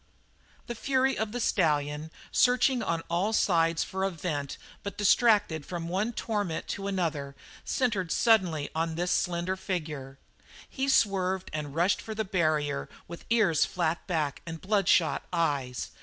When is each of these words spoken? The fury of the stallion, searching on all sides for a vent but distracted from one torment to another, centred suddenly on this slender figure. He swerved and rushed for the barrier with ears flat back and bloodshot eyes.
The 0.65 0.73
fury 0.73 1.15
of 1.15 1.31
the 1.31 1.39
stallion, 1.39 2.09
searching 2.31 2.81
on 2.81 3.03
all 3.07 3.33
sides 3.33 3.83
for 3.83 4.03
a 4.03 4.09
vent 4.09 4.57
but 4.81 4.97
distracted 4.97 5.63
from 5.63 5.87
one 5.87 6.11
torment 6.11 6.67
to 6.69 6.87
another, 6.87 7.35
centred 7.65 8.11
suddenly 8.11 8.71
on 8.73 8.95
this 8.95 9.11
slender 9.11 9.55
figure. 9.55 10.17
He 10.67 10.89
swerved 10.89 11.51
and 11.53 11.75
rushed 11.75 12.01
for 12.01 12.15
the 12.15 12.25
barrier 12.25 12.89
with 13.07 13.25
ears 13.29 13.63
flat 13.63 14.07
back 14.07 14.41
and 14.47 14.59
bloodshot 14.59 15.21
eyes. 15.31 15.91